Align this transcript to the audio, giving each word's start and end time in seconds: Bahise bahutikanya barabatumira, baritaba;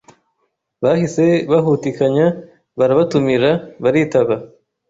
Bahise 0.83 1.25
bahutikanya 1.51 2.25
barabatumira, 2.77 3.51
baritaba; 3.83 4.35